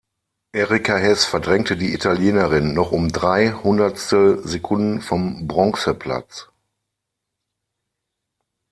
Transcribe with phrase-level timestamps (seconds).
[0.51, 6.49] Erika Hess verdrängte die Italienerin noch um drei Hundertstelsekunden vom Bronze-Platz.